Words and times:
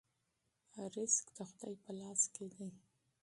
رزق 0.95 1.25
د 1.35 1.37
خدای 1.49 1.75
په 1.83 1.91
لاس 1.99 2.21
کې 2.33 2.45
دی. 2.53 2.69